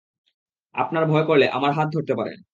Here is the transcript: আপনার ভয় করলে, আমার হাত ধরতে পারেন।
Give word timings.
আপনার 0.75 1.03
ভয় 1.05 1.25
করলে, 1.27 1.45
আমার 1.49 1.71
হাত 1.73 1.87
ধরতে 1.93 2.13
পারেন। 2.15 2.37